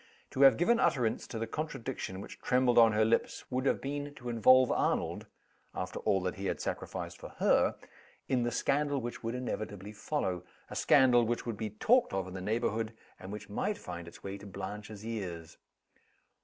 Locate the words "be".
11.57-11.69